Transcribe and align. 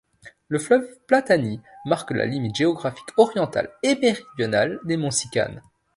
Le 0.47 0.57
fleuve 0.57 0.87
Platani 1.05 1.61
marque 1.85 2.09
la 2.09 2.25
limite 2.25 2.55
géographique 2.55 3.09
orientale 3.17 3.69
et 3.83 3.93
méridionale 3.99 4.79
des 4.83 4.97
monts 4.97 5.11
Sicanes. 5.11 5.61